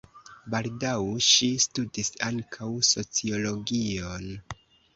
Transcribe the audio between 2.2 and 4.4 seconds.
ankaŭ sociologion.